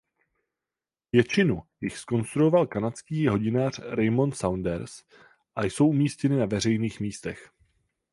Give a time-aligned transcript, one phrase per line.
[1.11, 5.03] Většinu jich zkonstruoval kanadský hodinář Raymond Saunders
[5.55, 7.51] a jsou umístěny na veřejných místech.